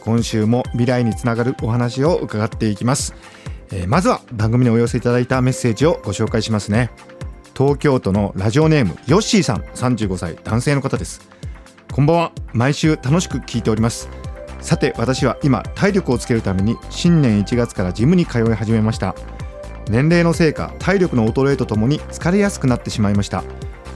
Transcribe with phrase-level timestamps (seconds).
[0.00, 3.14] 今週も未来につながるお話を伺っていきます、
[3.72, 6.90] えーまずは番組にお寄せいただいたメッセージをご紹介しますね。
[7.56, 11.28] 東京都のラジオネームヨッシーさん35歳男性の方です。
[11.92, 12.32] こんばんは。
[12.52, 14.08] 毎週楽しく聞いております。
[14.60, 19.14] さて私は今体力をつけるために新年1月からジムに通い始めました。
[19.88, 23.44] 年齢のせいか体力の衰えとともに疲れやすくなってしまいました。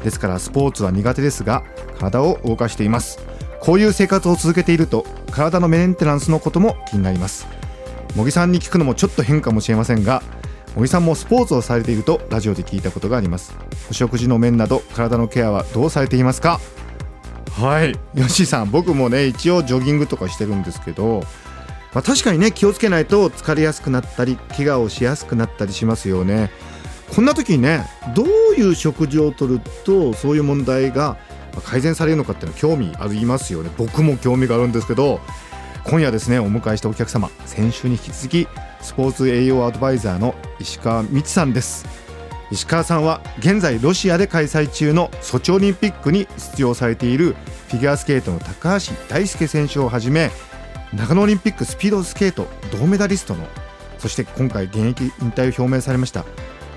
[0.03, 1.65] ですからスポーツは苦手ですが
[1.99, 3.19] 体を動かしています。
[3.65, 7.47] こういう生活を続けていると体のメンテナンスのことも気になります。
[8.15, 10.23] 茂木さんに聞くのもちょっと変かもしれませんが
[10.77, 13.57] 茂木さんもスポーツをされているとラジオで聞いたことがあります。
[13.91, 16.61] お食事の面など体のケアはどうされていますか？
[17.53, 17.97] はい。
[18.15, 21.21] 吉井さん僕もね一応ジョギングとかしてるんですけど、
[21.95, 26.51] まあ、確かにね気をつけないと疲れやすくなったり怪我をしやすくなったりしますよね。
[27.15, 31.17] こんな時にねどういう食事をとるとそういう問題が
[31.61, 33.71] 改善されるのかっていうのは興味ありますよね。
[33.77, 35.21] 僕も興味があるんですけど
[35.85, 38.49] 今夜ですねお迎えしたお客様先週に引き続き
[38.81, 41.87] スポーツ栄養アドバイザーの石川美智さんです。
[42.51, 47.35] 石川さんは現在ロシアで開催中のソチオリンピックに出場されている
[47.69, 50.31] フィギュアスケートの高橋大輔選手をはじめ
[50.93, 53.45] 長野オリンピックスピードスケート銅メダリストの
[53.99, 56.25] そして今回現役引退を表明されました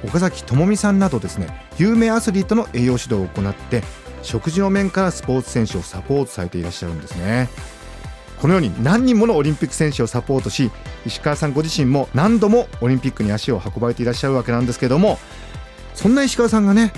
[0.04, 1.48] 岡崎智美さんなどですね
[1.78, 3.84] 有名アスリートの栄養指導を行って
[4.22, 7.50] 食事の面からスポーツ選手をサポートされていらっしゃるんですね。
[8.42, 10.72] このように何人ものオリンピック選手をサポートし
[11.06, 15.18] 石川さんご自身も何度もオリンピックに足を運ばれていらっしゃるわけなんですけども
[15.96, 16.94] そんな石川さんがね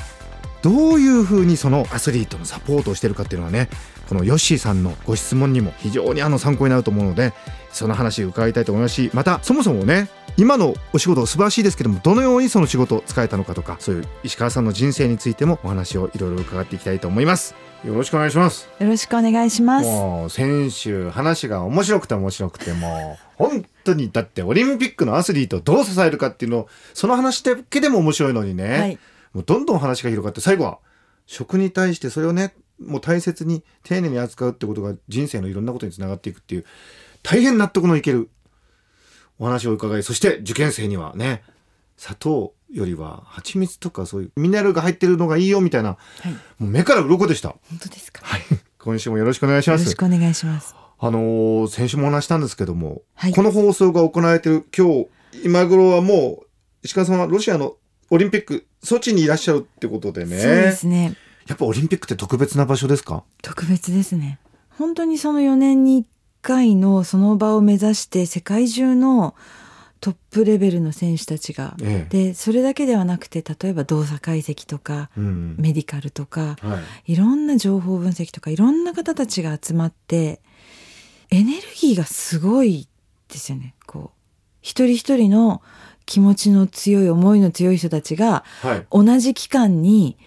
[0.62, 3.70] どういうふうにそのアスリートのサポートをしているかっていうのはね
[4.10, 7.34] このヨッシーさんのご質問にも非常にあの参考になると思うので
[7.72, 19.86] その話を伺いたいと思いますしまたそもそもね今のお仕事素晴らしいですけどもどのようにその仕事を使えたのかとかそういう石川さんの人生についてもお話をいろいろ伺っていきたいと思いますよろしくお願いしますよろしくお願いします。
[19.86, 29.00] もう先週話が面白くて面白くてもう本当にだってオリンピックのアスリートをどう支えるかっていうのをその話だけでも面白いのにね、はい。
[29.34, 30.80] もうどんどん話が広がって最後は
[31.26, 36.66] 食に対してそれをねもう大切に丁寧に扱うってことが人生のいろんなことにつながっていくっていう
[37.24, 38.30] 大変納得のいける
[39.40, 41.42] お話を伺いそして受験生にはね
[41.98, 46.32] 砂糖よりは蜂蜜とかそういうミネラルが入ってるのがいいよみたいな、はい。
[46.60, 47.50] もう目から鱗でした。
[47.70, 48.22] 本当ですか？
[48.24, 48.42] はい。
[48.78, 49.96] 今週もよろしくお願いしますよろし。
[49.96, 50.76] くお願いします。
[51.00, 55.08] あのー先週もお話ししたんですけども、はいこの放送が行われている今日、
[55.44, 56.46] 今頃はもう、
[56.84, 57.76] 石川さんはロシアの
[58.12, 60.38] オリンピック、ソチにいらっしゃるってことでね。
[60.40, 61.16] そうですね。
[61.48, 63.24] やっぱオリンピックって特別な場所ですか？
[63.42, 64.40] 特別ですね。
[64.70, 66.06] 本当にその4年に1
[66.42, 69.36] 回のその場を目指して世界中の
[70.02, 75.56] トップレベルの選手たちが、ええでそれだけではなくて例えば動作解析とか、うん。
[75.58, 77.14] メディカルとか、はい。
[77.14, 80.40] いろんな情報分析とかいろんな方たちが集まって
[81.30, 82.88] エネルギーがすごい
[83.28, 83.74] ですよね。
[83.86, 84.18] こう
[84.62, 85.62] 一人一人の
[86.06, 88.88] 気持ちの強い思いの強い人たちがはい。
[88.92, 90.18] 同じ期間に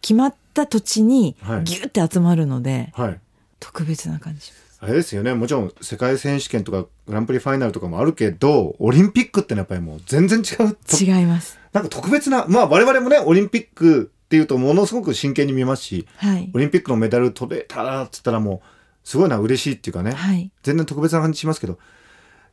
[0.00, 3.20] 決まった土地にはいギュッて集まるので、はい。
[3.60, 4.61] 特別な感じします。
[4.82, 5.32] あれですよね。
[5.32, 10.74] もちろん世界選手権とかグランプリファイナルとかもあるけど、オリンピックってのはやっぱりもう全然違う。
[10.74, 11.56] と違います。
[11.72, 16.58] なんか特別な、まあ我々もね、オリンピックっていうとものすごく真剣に見ますし、はいオ。
[16.58, 20.10] リンピックのメダル取れたらっつったらもう、すごいな、嬉しいっていうかね。
[20.10, 20.50] はい。
[20.64, 21.76] 全然特別な感じしますけど、い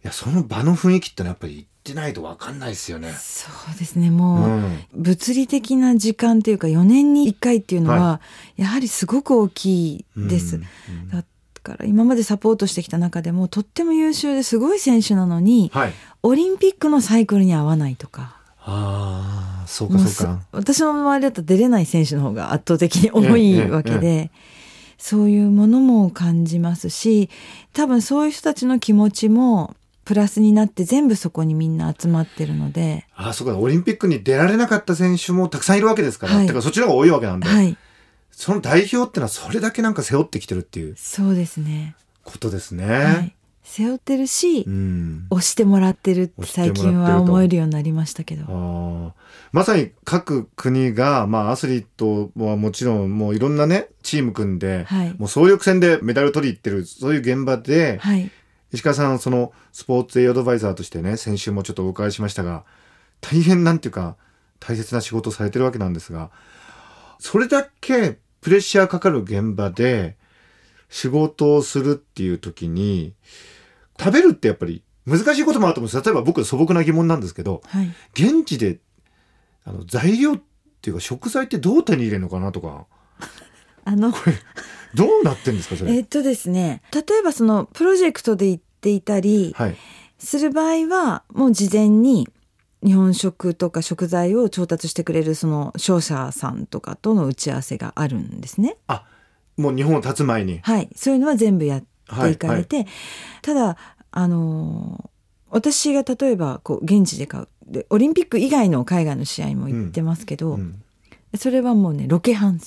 [0.03, 3.11] や、その場の雰囲気ってのはやっぱり行ってないと分かんないですよね。
[3.11, 4.11] そうですね。
[4.11, 4.79] もう、うん。
[4.93, 8.21] 物理的な時間っていうか4年に1回っていうのは、は
[8.55, 10.57] やはりすごく大きいです。
[10.57, 11.25] うんだ
[11.59, 15.93] から今までサポートしてきた中でもとっても優秀ですごい選手なのにはい。
[16.23, 20.41] オリンピックのサイクルに合わないとかああ、そうかそうか。
[20.41, 24.31] す私の周りだと出れない選手の方が圧倒的に多ええいわけで、
[24.97, 27.29] そういうものも感じますし
[27.73, 33.57] 多分そういう人たちの気持ちもプラスになって全部そこにみんな集まってるので、ああ、そうか。
[33.57, 36.35] オリンピックに出られなかった選手もたくさんいるわけですから。
[36.35, 37.47] はいてかそっちの方が多いわけなんで。
[37.47, 37.77] はい
[38.39, 42.85] その代表ってのはそれだけなんか背負ってきてるっていうそうですね、ことですね。
[42.87, 45.27] はい、背負ってるし、うん。
[45.29, 49.13] 押してもらってるって最近は思えるようになりましたけど。
[49.51, 55.13] まさに各国が、まあ、アスリートはもちろんもういろんなねチーム組んで、はい。
[55.17, 58.31] もう総力戦でメダル取りに行ってるそういう現場で、はい。
[58.71, 62.63] 石川さんそのスポーツ栄養アドバイザーとしてね先週もちょっとお伺いしましたが
[63.19, 64.15] 大変なんていうか
[64.61, 66.31] 大切な仕事をされてるわけなんですが
[67.19, 70.17] それだけプレッシャーかかる現場で
[70.89, 73.13] 仕事をするっていう時に
[73.99, 76.05] 食べるってやっぱり難しいこともあると思うんです。
[76.05, 77.89] 例えば僕素朴な疑問なんですけどはい。
[78.13, 78.79] 現地で
[79.65, 80.41] あの材料っ
[80.81, 82.85] ていうか食材ってどう手に入れるのかなとか。
[83.85, 84.13] あの。
[84.95, 85.93] どうなってんですかそれ？
[85.93, 86.81] えっとですね。
[86.93, 89.75] 例えばそのプロジェクトで行っていたりはい。
[90.17, 92.27] する場合はもう事前に
[92.83, 98.77] 日本食とか食材を調達してくれるその商社さんとかとの打ち合わせがあるんですね。
[99.57, 100.59] もう日本を立つ前に。
[100.59, 102.87] はい、そういうのは全部やっていかれて、
[103.41, 103.77] ただ
[104.11, 105.09] あのー
[105.51, 107.47] 私が例えばこう現地で買う。
[107.65, 110.81] でオリンピック以外の海外の試合も行ってますけど、うん。
[111.37, 112.59] それはもうねロケハン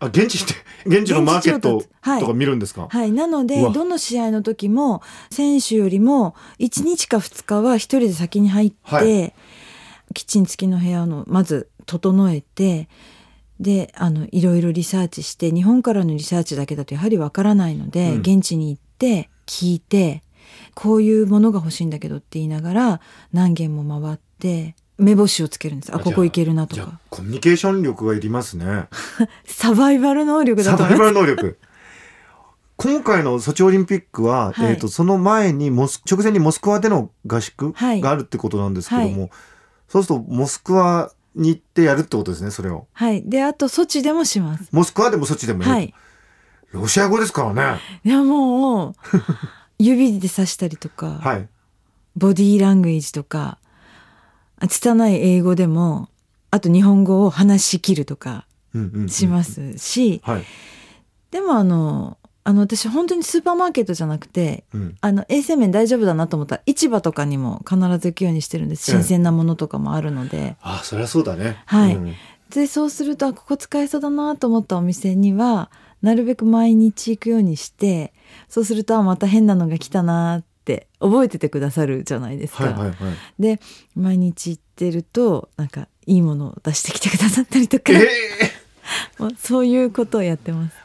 [0.00, 0.54] あ現地って
[0.86, 1.84] 現地のマーケット
[2.20, 2.88] とか見るんですか？
[2.90, 3.12] はい。
[3.12, 9.32] なのうで、わどの試合の時も、選手よりも、1日か2日は1人で先に入って、はい
[10.12, 12.88] キッチン付きの部屋の、まず、整えて、
[13.60, 20.24] で、あの、いろいろリサーチして、日本からのリサーチだけだとやはりわからないので、うん現地に行って、聞いて、
[20.74, 23.00] こういうものが欲しいんだけどって言いながら、
[23.32, 25.94] 何軒も回って、目星をつけるんです。
[25.94, 27.00] あ、ここ行けるなとか。
[27.08, 28.88] コミュニケーション力がいりますね。
[29.46, 31.14] サバイバル能力だサバイと思います。
[31.14, 31.58] バル能力。
[32.76, 39.28] 今回のソチオリンピックは、はいえっ、と、その前にモス、直前にモスクワでの合宿はいがあるってことなんですけども、は
[39.88, 42.86] そうするとモスクワに行ってやるってことですね、それを。
[42.92, 43.22] はい。
[43.22, 44.68] で、あと、ソチでもします。
[44.72, 45.74] モスクワでもソチでもやる。
[45.74, 45.94] はい。
[46.72, 47.80] ロシア語ですからね。
[48.04, 48.94] いやもう
[49.78, 51.48] 指で刺したりとか、はい。
[52.16, 53.69] ボディーラングエージとかあ
[54.68, 56.08] 拙い英語でも
[56.50, 60.44] あと日本語を話し切るとかうんうんうんしますし、はい。
[61.30, 64.96] でもあのあの私本当にスーパーマーケットじゃなくてうん。
[65.00, 71.62] あの衛生面大丈夫だなと思ったら市場とかにも必ず行くようにしてるんですええ新鮮なものとかもあるので、あ、そりゃそうだね。
[71.66, 72.14] はいうん
[72.50, 75.70] でそうするとあここ使えそうだなと思ったお店には
[76.02, 78.12] なるべく毎日行くようにして
[78.48, 82.64] そうするとあまた変なのが来たなって覚えててくださるじゃないですか。
[82.64, 82.96] はいはいはい。
[83.38, 83.60] で
[83.94, 88.06] 毎日行ってるとなんかいいものを出してきてくださったりとか、え
[89.18, 90.76] もうそういうことをやってます。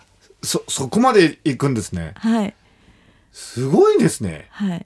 [0.41, 2.13] ー、そ、そこまで行くんですね。
[2.15, 2.55] はい
[3.31, 4.47] すごいですね。
[4.51, 4.85] はい。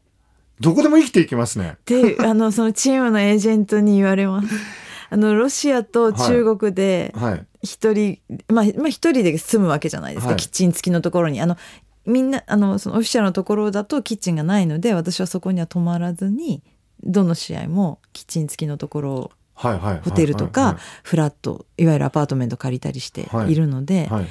[0.59, 1.77] どこでも生きていきますね。
[1.85, 4.47] であのそのチームのエージェントに言われます。
[5.11, 7.45] あのロシアと中国ではい。
[7.61, 11.57] 一人、まあまあ一人で住むわけじゃないですか、はいキッチン付きのところにあの
[12.05, 16.63] みんなあのそのオフィシャルのところだとキッチンがないので私はそこには泊まらずに
[17.03, 19.31] どの試合もキッチン付きのところを。
[19.61, 24.21] ホテルとはかフラットいわゆるアパートメント借りたりしてはいいるので、いはい。
[24.21, 24.29] はい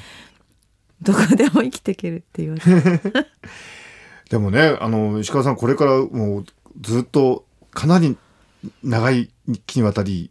[1.00, 3.28] どこでも生きていけるって言われて
[4.30, 6.44] でもね、あの、石川さん、これからもう
[6.80, 8.16] ずっとかなり
[8.82, 9.30] 長い
[9.66, 10.30] 期にわたり、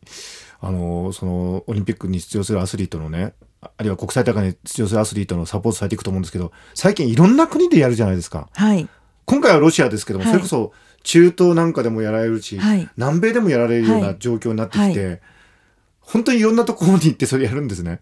[0.60, 8.50] あの、その、オリンピックに出場するアスリートのね、ああるいは国際大会に出場するアスリートのサポートされていくと思うんですけど、最近いろんな国でやるじゃないですか。
[8.54, 8.88] はい。
[9.26, 10.34] 今回はロシアですけども、はい。
[10.34, 10.74] それこそ
[11.04, 12.90] 中東なんかでもやられるし、はい。
[12.98, 14.16] 南米でもやられるようはない。
[14.20, 15.22] 状況になってきて、
[16.00, 18.00] 本当にいろんなところに行ってそれやるんですね。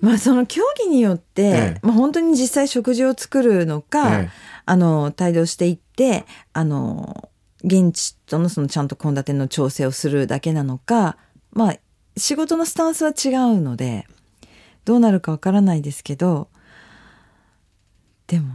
[0.00, 1.46] まあその競技によって、え
[1.76, 1.80] え。
[1.82, 4.30] まあ、本当に実際食事を作るのか、ええ。
[4.70, 7.28] あの帯同していってあの
[7.64, 11.16] 現地とのそのちゃんと献立の調整をするだけなのか
[11.50, 11.76] まあ
[12.16, 14.06] 仕事のスタンスは違うので
[14.84, 16.48] どうなるかわからないですけど
[18.26, 18.52] でも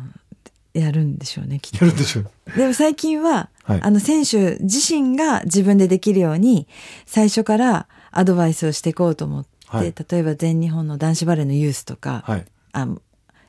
[0.73, 2.57] やるんでしょうねきっとやるんでしょう。
[2.57, 6.67] でも最近は、はいあの選手自身が自分でできるように
[7.07, 12.45] 最初からアドバイスをしていこうと思って、はい例えば全日本の男子バレーのユースとか、はい。
[12.73, 12.87] あ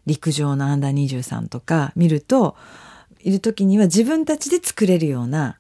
[0.06, 2.56] 陸上のアンダー23とか見ると
[3.20, 5.58] いる時には自分たちで作れるような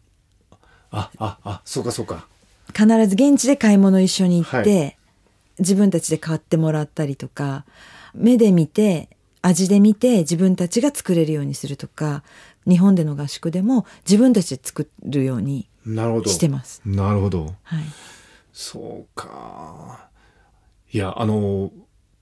[0.90, 2.26] あ、あ、あ、そうかそうか。
[2.68, 4.86] 必ず現地で買い物一緒に行って、は
[5.58, 7.64] 自分たちで買ってもらったりとか
[8.14, 9.08] 目で見て
[9.42, 12.22] 味で見て自分たちが作れるようにするとか
[12.66, 16.30] 日本での合宿でも自分たちで作るようになるほど。
[16.30, 16.82] してます。
[16.84, 17.54] なるほど。
[17.62, 17.84] はい、
[18.52, 20.08] そうか。
[20.92, 21.70] いや、あの、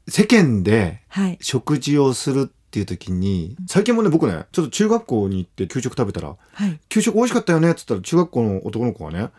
[0.07, 9.31] 世間ではい、食事をするっていう時に、最近もね、僕ね、ちょっと中学校に行って給食食べたら、はい、給食美味しかったよねって言ったら中学校の男の子がね、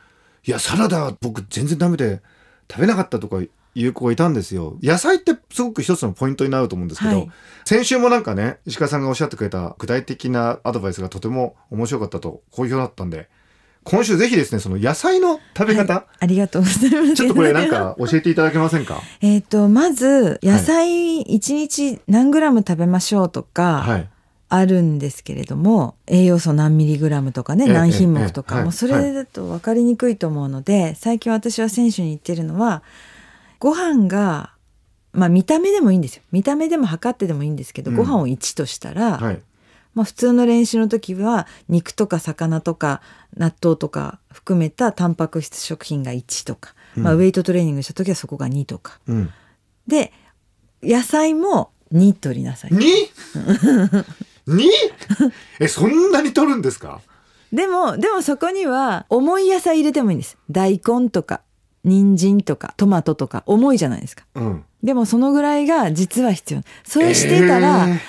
[0.45, 2.21] いや、サラダ僕全然ダメで
[2.71, 3.41] 食べなかったとか
[3.75, 4.77] いう子がいたんですよ。
[4.81, 7.29] 野菜ってすごく一つのポイントになると思うんですけど、はい
[7.65, 13.27] 先週もなんかね、石川さんがおっしゃってくれた具体的なアドバイスがとても面白かったと好評だったんで、
[13.83, 17.15] 今週ぜひですね、その野菜の食べ方、ありがとうございます。
[17.15, 19.01] ちょっとこれなんか教えていただけませんか？
[19.21, 24.09] えっとまず野菜1日何グラム食べましょうとか、はい。
[24.47, 32.83] あるんですけれども栄養素何ミリグラムとかねええ何品目とか、ええもうそれだと分かりにくいと思うので、最近私は選手に言ってるのは
[33.59, 34.53] ご飯が
[35.13, 36.23] まあ見た目でもいいんですよ。
[36.31, 37.97] 見た目でも測ってでもいいんですけど、うん。
[37.97, 39.41] ご飯を1としたら、はい。
[39.93, 43.01] まあ、普通の練習の時は肉とか魚とか
[43.37, 48.99] 納豆とか含めたタンパク質食品が1とか、まあ、うんウェイトトレーニングした時はそこが2とか。
[49.07, 49.29] うん。
[49.87, 50.11] で
[50.83, 52.71] 野菜も2取りなさい。
[52.73, 53.09] に
[54.47, 54.69] に
[55.61, 56.99] えそんなに取るんですか？
[57.53, 60.37] でもでもそこには重い野菜入れてもいいんです。
[60.51, 61.41] 大根とか
[61.85, 64.25] 人参とかトマトとか重いじゃないですか。
[64.35, 64.65] うん。
[64.83, 66.61] でもそのぐらいが実は必要。
[66.83, 67.99] そうしてたら、えー。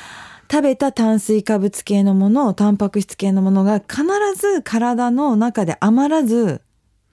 [0.50, 4.02] 食べた炭水化物系のものタンパク質系のものが必
[4.36, 6.62] ず体の中で余らず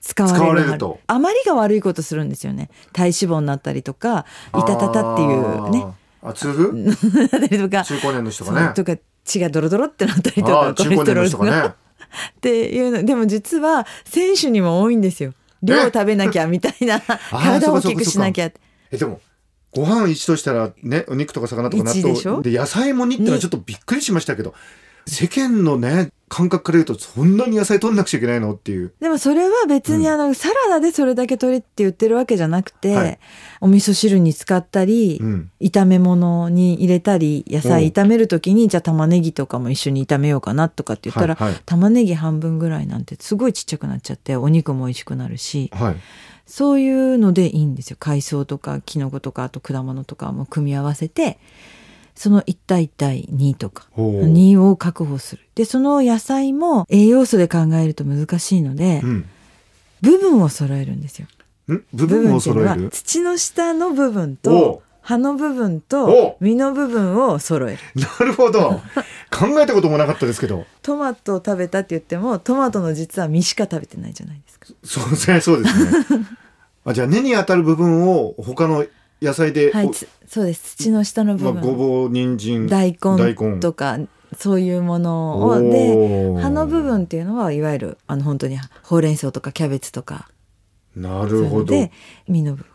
[0.00, 1.00] 使われると。
[1.06, 2.70] 余りが悪いことするんですよね。
[2.92, 4.24] 体脂肪になったりとか
[4.56, 5.86] いたたたっていうね。
[6.22, 7.58] あ痛風？
[7.58, 8.74] とか中高年の人がね。
[8.74, 11.68] とか血がドロドロってなったりとあー中高年の人がね。
[11.68, 15.32] っていうのでも実は選手にも多いんですよ
[15.64, 18.50] 量を食べなきゃみたいな ー体を大きくしなきゃ。
[18.90, 19.20] えでも
[19.72, 24.54] ご飯1としたらねお肉とか魚とか納豆で野菜も2ってのはちょっとびっくりしましたけど
[25.06, 28.92] 世間のね感覚から言うとそんなに野菜取んなくちゃいけないのっていう。
[28.98, 33.18] でもそれは別にあの、サラダでそれだけ取れって言ってるわけじゃなくて、はい。
[33.60, 35.50] お味噌汁に使ったり、うん。
[35.60, 41.62] 炒め物に入れたり野菜炒める時にじゃあ玉ねぎとかも一緒に炒めようかなとかって言ったら、はいはい。
[41.64, 45.96] 玉ねぎ半分ぐらいなんてすごいちっちゃくなっちゃってお肉も美味しくなるしはい。
[46.46, 47.96] そういうのでいいんですよ。
[48.00, 51.38] 海藻とかキノコとかあと果物とかも組み合わせて
[52.14, 54.24] その1対1対2とかほう。
[54.24, 55.42] 2を確保する。
[55.54, 59.28] でその野菜も栄養素で考えると難しいので、うん。
[60.02, 61.26] 部分を揃えるんですよ。
[61.72, 61.82] ん？
[61.92, 67.78] 部分をっていうのは揃える土の下の部分と葉の部分とお実の部分を揃える。
[67.94, 68.80] なるほど。
[69.30, 70.64] 考えたこともなかったですけど。
[70.82, 74.66] トマトを食べたって言ってもトマトの実は実しか食べてないじゃないですか。
[74.82, 76.26] そうそうですね。
[76.86, 78.86] あじゃあ根に当たる部分を他の
[79.22, 79.90] 野菜で、はい、
[80.26, 80.76] そうです。
[80.76, 83.54] 土の下の部まあ、分、ごぼう人参大大根。
[83.54, 83.98] 根とか
[84.36, 90.28] そういうものをで葉の部分っていうのはいわゆるあの本当にほうれん草とかキャベツとか。
[90.96, 91.74] なるほど。
[91.74, 91.92] ので
[92.28, 92.70] 実の部分。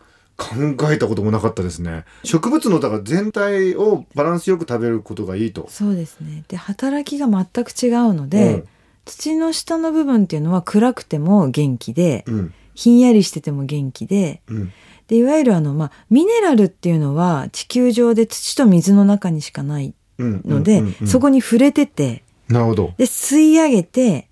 [0.76, 2.04] 考えたこともなかったですね。
[2.24, 5.66] 植物のだから全体をバランスよく食べることがいいと。
[5.68, 6.44] そうですね。
[6.48, 8.68] で働きが全く違うので、うん。
[9.04, 12.54] 土の下の部分っていうのは暗くても元気で、うん。
[12.74, 14.72] ひんやりしてても元気でうん
[15.10, 22.94] でいわゆるあの、まあ、ミネラルっていうのは地球上で土と水の中にしかないうんので、そこに触れててなるほど。
[22.96, 24.28] で吸い上げて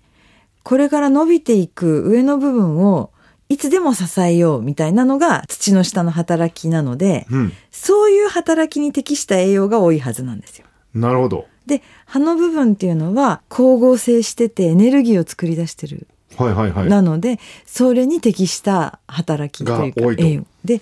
[0.63, 3.11] これから伸びていく上の部分を
[3.49, 7.53] いつでも支えようみたいなのが土の下の働きなのでうん。
[7.71, 10.65] そういう働きに適した栄養が多いはずなんですよ。
[10.93, 11.45] なるほど。
[11.65, 16.07] で葉の部分っていうのは光合成しててエネルギーを作り出してる
[16.37, 16.89] はいはいはい。
[16.89, 20.23] なので、それに適した働きというかが多いと。
[20.23, 20.45] 栄養。
[20.63, 20.81] で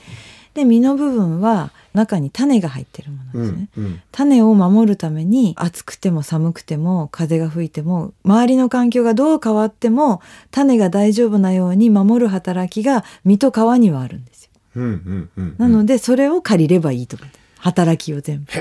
[0.57, 4.01] で実の部分は中に種が入ってるものうですね、んうん。
[4.11, 14.49] 種を守るために暑くても寒くても風が吹いても周りの環境がどう変わっても種が大丈夫なように守る働きが実と皮にはあるんですよ。
[14.77, 18.51] うんうんうんなのでそれを借りればいいと思って働きを全部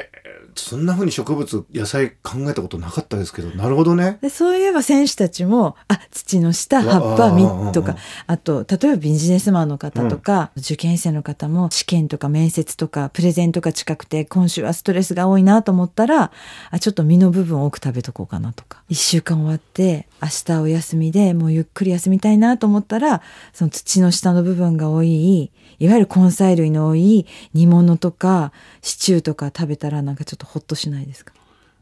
[0.56, 4.18] そんな風に植物野菜考えたことなかったですけどなるほどね。
[4.22, 7.96] でそういえば選手たちもあ土の下葉っぱあ実とか
[8.26, 16.32] あと例えばビジネスマンの方とか、受験生の方も試験とか面接とかプレゼントが近くて今週はストレスが多いなと思ったら
[16.70, 18.82] あちょっと実の部分を多く食べとこうかなとか。
[18.90, 23.22] 1週間終わって明日お休みでもうゆっくり休みたいなと思ったら
[23.52, 28.52] その土の下の部分が多いいわゆる根菜類の多い煮物とか
[28.82, 31.32] シチューとか食べたらなんかちょっとホッとしないですか？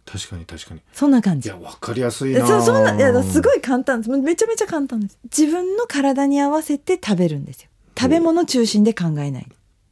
[0.06, 0.82] 確かに確かに。
[0.92, 1.48] そんな感じ。
[1.48, 4.10] いやわかりやすいえなそうそんないやすごい簡単です。
[4.10, 5.18] めちゃめちゃ簡単です。
[5.24, 7.70] 自分の体に合わせて食べるんですよ。
[7.98, 9.46] 食べ物中心で考えない。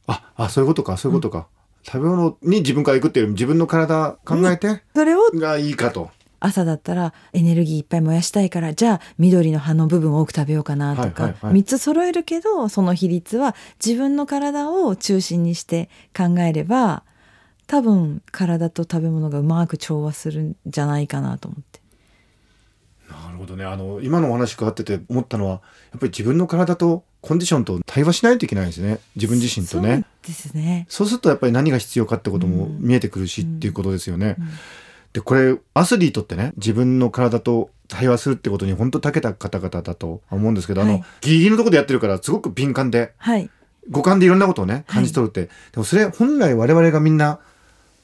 [0.05, 1.47] ああそういうことかそういうことか、
[1.83, 6.11] 食べ物に自分から行くっていうより自分の体考えてそれをがいいかと、
[6.43, 17.03] 朝だったらエネルギーいっぱい燃やしたいからじゃあ緑の葉の部分を多く食べようかなとか、はいはいはい3つ揃えるけどその比率は自分の体を中心にして考えれば
[17.67, 21.79] 多分体と食べ物がうまく調和するんじゃないかなと思って。
[23.09, 25.61] なるほどねあの今のお話伺ってて思ったのはやっ
[25.93, 30.85] ぱり自分の体とコンディションと対話しないといけないですね自分自身とねそうですね。
[30.89, 34.35] そうするとやっぱり何が必要かってこともうん見えてくるしっていうことですよね。
[34.37, 34.45] うん
[35.13, 43.49] でこれアスリートってね自分の体と対話するってことに本当長けた方々だと思うんですけど、あのはいギリギリのところでやってるからすごく敏感ではい。
[43.89, 47.39] 五感でいろんなことをね感じ取るって、でもそれ本来我々がみんな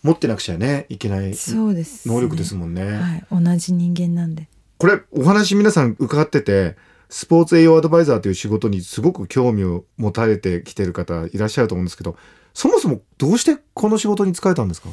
[0.03, 2.83] 持ってなくちゃねいけないそうです、能力ですもんね。
[2.83, 4.49] はい、同じ人間なんで。
[4.77, 6.75] これお話皆さん伺ってて
[7.09, 12.17] スポーツ栄養アドバイザーという仕事にすごく興味を持たれてきてる方いらっしゃると思うんですけど
[12.53, 14.89] そもそもどうしてこの仕事に使えたんですか？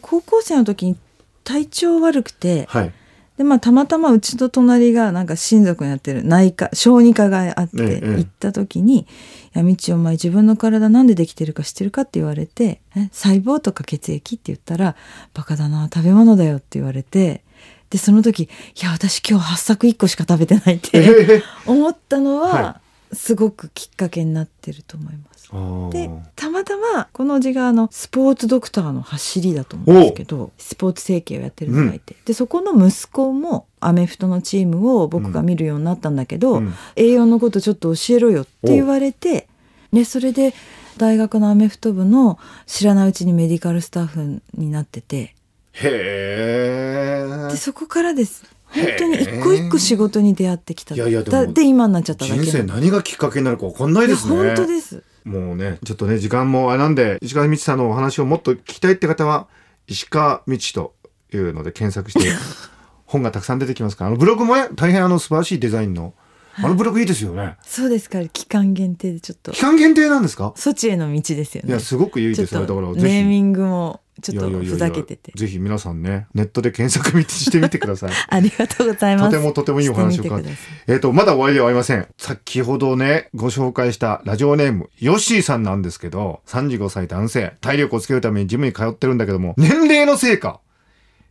[0.00, 0.96] 高校生の時に
[1.44, 2.92] 体調悪くてはい
[3.36, 9.06] でまあたまたまうちと隣がなんか親族にやってる内科小児科があってええ行った時に「い
[9.54, 14.94] やみちお前自分の体なんでできてるか知ってるか?」って言われて「え細胞とか血液?」って言ったら
[15.34, 17.42] 「バカだな食べ物だよ」って言われて
[17.90, 18.44] でその時
[18.80, 22.80] 「いや私今日八作1個しか食べてない」ってえ思ったのは、は
[23.12, 25.48] すごくきっかけになってると思います。
[25.50, 26.50] ーでた
[26.84, 36.74] またまこの字があのスポーツドクターの走りだと思うんですけどスポーツ整形をやってるのがいて、でそこの息子もアメフトのチームを僕が見るようになったんだけど、うん。
[36.96, 39.48] 栄養のことちょっと教えろよって言われて
[39.92, 40.54] でそれで
[40.96, 45.34] 大学のアメフト部の知らないうちにメディカルスタッフになってて。
[45.72, 47.48] へえ。
[47.50, 48.44] でそこからです。
[48.68, 50.94] 本当に一個一個仕事に出会ってきた。
[50.94, 54.36] いやいやで今になっちゃっただけ人生何がきっかけになるか分かんないですね。
[54.36, 59.46] 本当ですもうねちょっとね時間もあれなんで石川道さんのお話をもっと聞きたいって方は
[59.86, 60.94] 石川道と
[61.32, 62.30] いうので検索して
[63.06, 66.14] 本がたくさん出てきますからあのブログもね大変あの素晴らしいデザインの
[66.56, 67.56] あのブログいいですよね。
[67.62, 69.50] そうですから期間限定でちょっと。
[69.50, 70.52] 期間限定なんですか？
[70.54, 71.68] ソチへの道ですよね。
[71.68, 73.06] いやすごくいいですよだからとぜひ。
[73.06, 75.32] ネーミングもちょっとふざけてて。
[75.34, 78.10] ぜひ皆さんねネットで検索してみてください。
[78.28, 79.30] ありがとうございます。
[79.30, 80.40] とてもとてもいいお話を
[80.86, 82.06] えっ、と、まだ終わりではありません。
[82.16, 90.60] 先ほどね、ご紹介したラジオネーム、ヨッシーさんなんですけど、35歳男性、体力をつけるためにジムに通ってるんだけども、年齢のせいか、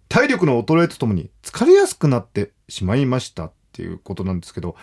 [0.10, 4.76] 体力の衰えとともに疲れやすくなってしまいましたっていうことなんですけど、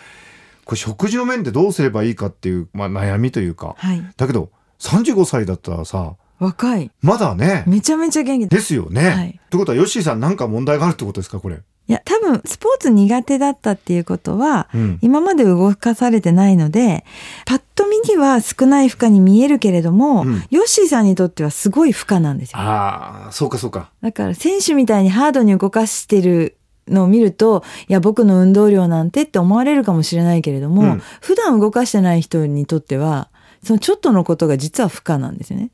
[0.65, 4.03] これ食事の面でどうすればいいかっていう、まあ悩みというか、はい。
[4.17, 9.09] だけど、35歳だったらさ、若いまだね、めちゃめちゃ元気でですよね。
[9.09, 11.57] はいということは、ヨッシーさんなんか問題があるってことですか、これ？
[11.87, 14.99] いや多分スポーツ苦手だったっていうことは、うん。
[15.01, 17.05] 今まで動かされてないので
[17.45, 23.91] パッと見には少ない負荷に見えるけれども、うんヨッシーさんにとってはすごい負荷なんですよああ、そうかそうか。
[24.01, 26.55] だから選手みたいにハードに動かしてる
[26.87, 33.29] のを見るといや僕の運動量なんてって思われるかもしれないけれども、うん普段動かしてない人にとっては
[33.63, 35.71] そのちょっとのことが実は負荷なんですよね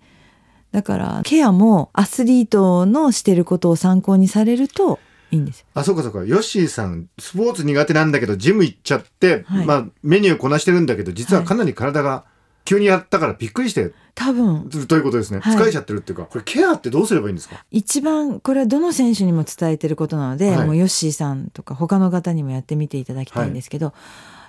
[0.71, 4.99] だからケアもアスリートのしてることを参考にされると
[5.31, 5.65] いいんですよ。
[5.73, 6.23] あ、そうかそうか。
[6.23, 9.65] ヨッシーさん、スポーツ苦手なんだけど、ジム行っちゃって、はい。
[9.65, 12.23] まあ、メニューこなしてるんだけど、実はかなり体が
[12.63, 14.69] 急にやったからびっくりして多分。
[14.69, 15.39] るということですね。
[15.39, 15.55] はい。
[15.57, 17.63] 疲れちゃってるっていうか、これケアってどうすればいいんですか？
[17.71, 20.65] 一番これはどの選手にも伝えてることなので、はい。
[20.65, 23.93] もうヨッシーさんとか他の方にもやってみていただきたいんですけど、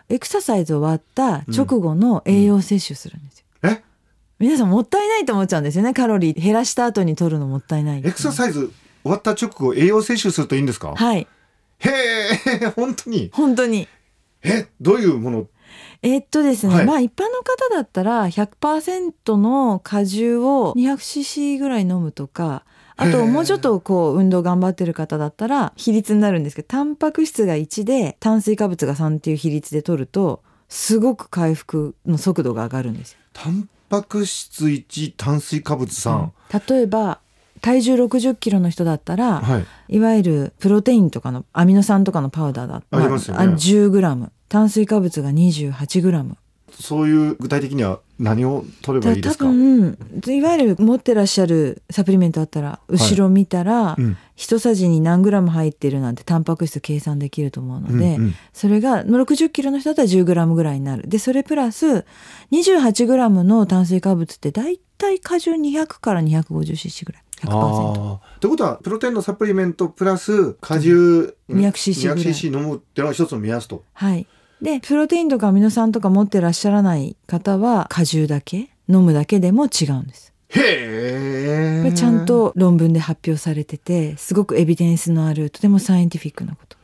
[0.09, 3.45] エクササイズ終わった直後の栄養摂取するんですよ。
[3.65, 3.83] え？
[4.39, 5.93] 皆さんもったいないと思っちゃうんですよね。
[5.95, 8.71] カロリー減らした後に取るのもったいないエクササイズ
[9.03, 10.95] 終わった直後、栄養摂取するといいんですか？
[10.95, 11.27] はい。
[11.79, 11.91] へ
[12.63, 13.31] え、本当に？
[13.33, 13.89] 本当に。
[14.43, 15.47] え、どういうもの？
[16.03, 16.87] えーっとですね、はい。
[16.87, 22.65] まあ一般の方だったら100%の果汁を 200cc ぐらい飲むとか
[22.97, 33.19] あともうちょっとこう運動頑張ってる方だったら比率になるんですけどタンパク質が1で炭水化物が3っていう比率で取るとすごく回復の速度が上がるんですよ。
[33.33, 36.31] タンパク質1、炭水化物3。
[36.71, 37.21] 例えば
[37.61, 39.97] 体重60キロの人だったら、はい。
[39.97, 46.35] いわゆるプロテインとかのアミノ酸とかのパウダーだありますよねあ 10g 炭水化物が 28g
[46.71, 49.47] そういう具体的には何を取ればいいですか？
[49.47, 54.17] 多分いわゆる持ってらっしゃるサプリメントあったら後ろ見たら、うん。
[54.37, 58.35] 一さじに何グラム入ってるなんてタンパク質計算できると思うので、うんうん。
[58.53, 61.09] それが60キロの人だったら10グラムぐらいになる。
[61.09, 62.05] でそれプラス
[62.53, 67.23] 28グラムの炭水化物ってだいたい果汁200から 250cc ぐらい。
[67.41, 68.37] 100%ああ。
[68.37, 72.17] ってことは、プロテインのサプリメントプラス果汁 200cc ぐらい。
[72.25, 73.85] 200cc 飲むっていうのが一つの目安と。
[73.93, 74.27] はい
[74.63, 81.83] でプロテインとかアミノ酸とか持ってらっしゃらない方は果汁だけ飲むだけでも違うんですへえ。
[81.83, 82.25] これちゃん。
[82.25, 86.77] と論文で発表されててすごくエビデンスのあるとてもサイエンティフィックなこと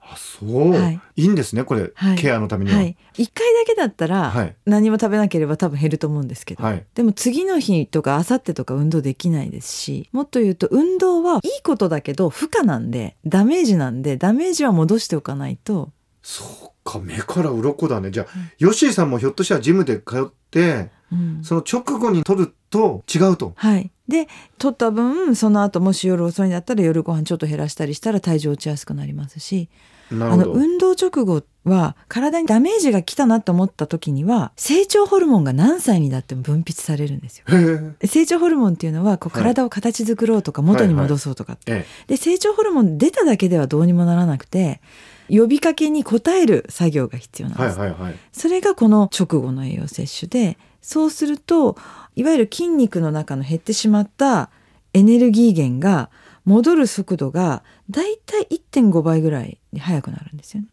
[0.00, 0.70] あ、そう。
[0.70, 2.78] はいい、いんですね、これ、はいケアのためには。
[2.78, 15.90] はい1回だけだったらはい何も食べなければ多分減ると思うんですけど、はいでも次の日とか明後日とか運動できないですしもっと言うと運動はいいことだけど負荷なんでダメージなんでダメージは戻しておかないと
[16.22, 18.10] そうか、目から鱗だね。
[18.10, 18.26] じゃあ、
[18.58, 21.40] ヨッシーさんもひょっとしたらジムで通って、うん。
[21.42, 23.52] その直後に取ると違うと。
[23.56, 23.90] はい。
[24.08, 29.68] で取った分その後もし夜遅いんだったら夜ご飯ちょっと減らしたりしたら体重落ちやすくなりますし。
[30.10, 37.46] あの運動直後は体にダメージが来たなと思った時には成長ホルモンが何歳になっても分泌されるんですよ。
[38.04, 39.42] 成長ホルモンっていうのはこうはい。
[39.42, 44.82] 体を形作ろうとか元に戻そうとか、えで成長ホルモン出ただけではどうにもならなくて
[45.34, 47.78] 呼びかけに応える作業が必要なんえです。
[47.78, 48.14] はいはいはい。
[48.32, 51.76] それがこの直後の栄養摂取でそうすると
[52.14, 54.50] いわゆる筋肉の中の減ってしまった
[54.92, 56.10] エネルギー源が
[56.44, 60.68] 戻る速度がだいたい1.5倍ぐらいに速くなるんですよね。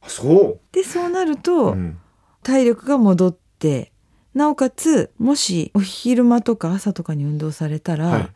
[0.00, 1.98] あそでそうなるう、とうん。
[2.42, 3.92] 体力が戻って
[4.32, 8.28] なおかつもしお昼間とか朝とかに運動されたら、はい。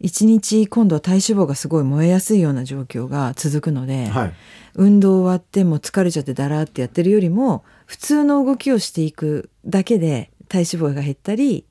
[0.00, 4.32] 一日今度は体脂肪がすごい燃えやすいような状況が続くので、はい
[4.74, 11.66] 運動終わってもう疲れちゃってだらーってやってるよりも普通の動きをしていくだけで体脂肪が減ったり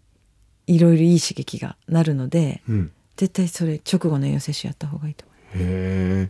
[0.67, 6.29] いろいろいい刺激がなるのでうん絶対それ直後の栄養摂取やった方がいいと思いへ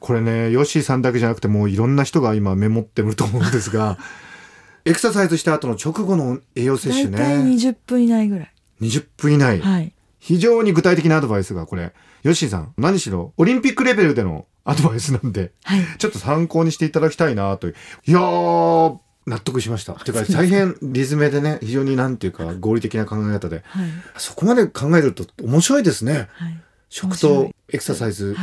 [0.00, 3.98] これねヨッシーさんだけじゃなくてもういろんな人が今メモってると思うんですが
[4.86, 6.88] エクササイズした後の直後の栄養ます。
[6.92, 8.52] 摂取大体ね20分以内ぐらい。
[8.80, 9.92] 20分以内、はい。
[10.20, 15.80] 非常に具体的なアドバイスがこれヨッシーさん何しろオリンピックレベルでのアドバイスなんではい。
[15.98, 17.74] ちょっと参考にしていただきたいなという。
[18.06, 19.94] いやー納得しました。
[19.94, 23.62] ていうか大変リズムでね非常になんていうか合理的な考え方で。
[23.66, 23.88] はい。
[24.18, 26.28] そこまで考えると面白いですね。
[26.32, 26.60] はい。
[26.88, 28.36] 食といエクササイズ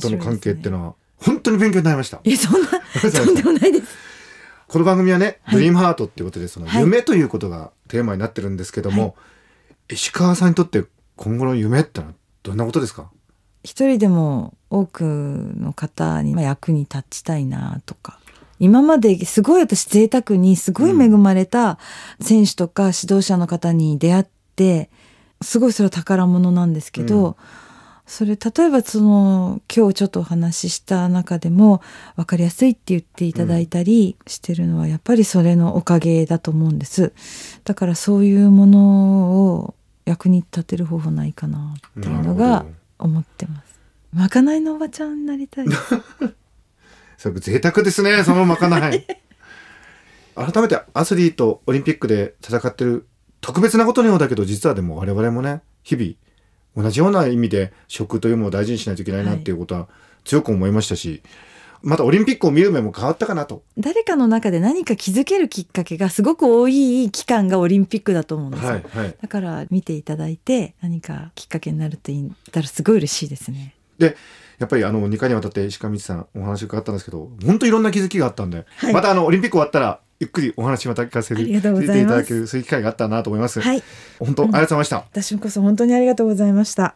[0.00, 2.20] との関係っていうのは本当に勉強になりました。
[2.24, 2.68] いや、そんな、
[3.24, 3.88] とんでもないです。
[4.68, 5.54] この番組はね、はい。
[5.56, 6.80] ドリームハートっていうことでそのはい。
[6.82, 9.16] 夢ということがテーマになってるんですけども、
[9.90, 10.84] 石川さんにとって
[11.16, 12.12] 今後の夢ってのは
[12.42, 13.10] どんなことですか？
[13.62, 18.18] 一人でも多くの方にまあ役に立ちたいなとか。
[18.62, 21.78] 今まですごい私贅沢にすごい恵まれた
[22.20, 24.90] 選手とか指導者の方に出会って
[25.40, 27.34] すごいそれは宝物なんですけど、うん。
[28.10, 31.80] それ例えばその今日ちょっとお話しした中でも
[32.16, 37.12] 分かりやすいって言っていただいたりしてるのはやっぱりそれのおかげだと思うんです。
[37.62, 39.74] だからそういうものを
[40.06, 42.66] 役に立てる方法ないかなっていうのが
[43.00, 43.80] 思ってます。
[44.12, 45.66] まかないのおばちゃんになりたい
[47.16, 49.06] それ贅沢ですねそのまかない。
[50.34, 53.06] 改めてアスリートオリンピックで戦ってる
[53.40, 59.88] 特別なことのようだけど実はでも我々もね日々同じような意味で食というものを大事にしないといけないなっていうことは
[60.24, 61.22] 強く思いましたし、
[61.82, 63.62] またオリンピックを見る目も変わったかなと。
[63.78, 69.16] 誰かの中で何か気づけるきっかけがすごく多い期間がオリンピックだと思うんですよ、はいはい。
[69.20, 73.74] だから見ていただいて何かきっかけになるといったらすごい嬉しいですね。
[73.98, 74.16] で
[74.58, 78.92] やっぱりあの2回にわたって石川道さんお話伺ったんですけど本当いろんな気づきがあったんで、はい。
[78.92, 83.82] またあのオリンピック終わったらゆっくりお話また聞かせていただけるそういう機会があったなと思います、はい。
[84.18, 86.94] 本当ありがとうございました、私こそ本当にありがとうございました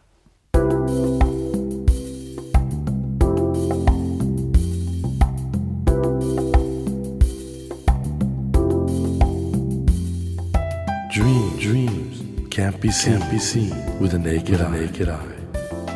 [12.65, 14.71] can't be seen, can't be seen with a naked, eye.
[14.71, 15.23] naked eye.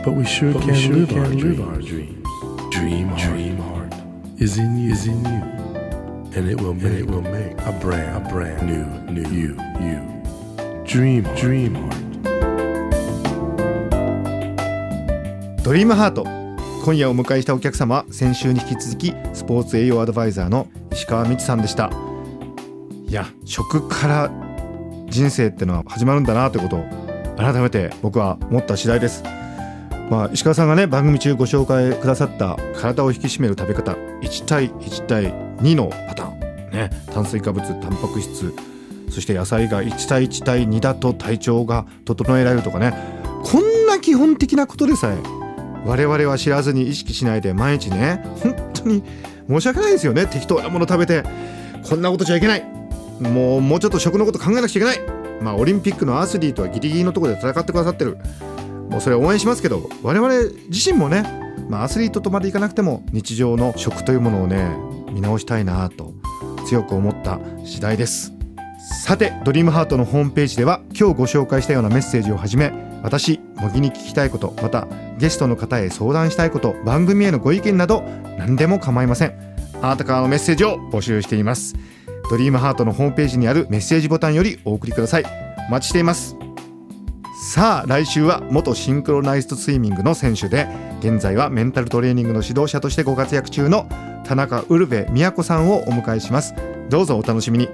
[0.06, 1.60] But we sure But can, we sure live, can our live dreams.
[1.62, 2.28] our dreams.
[2.70, 3.94] Dream, heart, dream heart
[4.38, 5.42] is in you, is in you,
[6.36, 10.00] and it will, make, it will make a brand, a brand new, new you, you.
[10.86, 11.96] Dream, dream heart.
[15.64, 16.24] ドリームハート
[16.84, 21.92] 今夜お迎えしたお客様は先週に引き続きスポーツ栄養アドバイザーの石川美智さんでした
[23.08, 24.49] いや食から
[25.10, 26.86] 人生ってのは始まるんだなということを
[27.38, 29.24] 改めて僕は思った次第です。
[30.10, 36.39] まあ石川さんがね番組中ご紹介くださった体を引き締める食べ方1対1対2のパターン。
[36.72, 38.54] ね炭水化物タンパク質
[39.10, 42.93] そして野菜が1対1対2だと体調が整えられるとかね。
[43.43, 45.17] こんな基本的なことでさえ
[45.86, 49.04] 我々は知らずに意識しないで毎日ね本当に
[49.48, 50.26] 申し訳ないですよね。
[50.28, 51.24] 適当なもの食べて
[51.88, 52.79] こんなことじゃいけない。
[53.20, 55.42] もうもうちょっと食のこと考えなくちゃいけない。
[55.42, 58.18] まあオリンピックのアスリートはギリギリのところで戦ってくださってる。
[58.90, 60.34] もうそれ応援しますけど我々
[60.70, 61.24] 自身もね、
[61.70, 64.68] まあ、アスリートとまでいかなくても日常の食というものをね
[65.12, 66.14] 見直したいなと
[66.66, 68.34] 強く思った次第です。
[69.06, 72.72] さてドリームハートのホームページでは今日ご紹介したようなメッセージをはじめ
[73.04, 74.88] 私茂木に聞きたいことまた
[75.20, 78.02] ゲストの方へ相談したいこと番組へのご意見など
[78.38, 79.34] 何でも構いません。
[79.82, 81.76] あなたからのメッセージを募集しています。
[82.30, 85.24] ドリームハートのホームページにあるメッセージボタンよりお送りください。
[85.68, 86.36] お待ちしています。
[87.54, 90.68] さあ来週は元シンクロナイズドスイミングの選手で
[91.00, 93.88] 現在はメンタルトレーニングの指導者としてご活躍中の
[94.26, 96.54] 田中ウルベ宮子さんをお迎えします。
[96.89, 97.70] どうぞお楽しみに。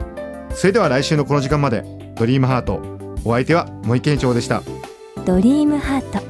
[0.56, 1.84] それでは来週のこの時間まで
[2.16, 2.82] ドリームハート
[3.26, 4.62] お相手は森健一郎でした
[5.26, 6.24] ドリームハート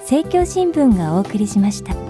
[0.00, 2.05] 政教新聞がお送りしました。